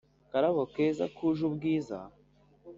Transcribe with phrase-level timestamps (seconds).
[0.29, 1.97] Karabo keza kuje ubwiza